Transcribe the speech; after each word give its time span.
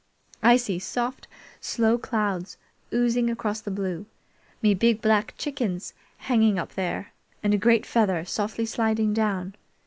"I 0.41 0.57
see 0.57 0.79
soft, 0.79 1.27
slow 1.59 1.99
clouds 1.99 2.57
oozing 2.91 3.29
across 3.29 3.61
the 3.61 3.69
blue, 3.69 4.07
me 4.59 4.73
big 4.73 4.99
black 4.99 5.35
chickens 5.37 5.93
hanging 6.17 6.57
up 6.57 6.73
there, 6.73 7.13
and 7.43 7.53
a 7.53 7.57
great 7.59 7.85
feather 7.85 8.25
softly 8.25 8.65
sliding 8.65 9.13
down. 9.13 9.53